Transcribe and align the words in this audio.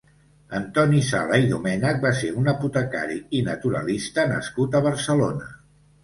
Antoni 0.59 0.99
Sala 1.09 1.37
i 1.41 1.49
Domènech 1.49 1.99
va 2.05 2.13
ser 2.21 2.29
un 2.43 2.49
apotecari 2.53 3.17
i 3.39 3.41
naturalista 3.49 4.25
nascut 4.33 4.79
a 4.79 4.83
Barcelona. 4.87 5.51